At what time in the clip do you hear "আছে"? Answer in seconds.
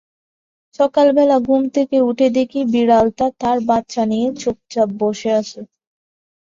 5.39-5.59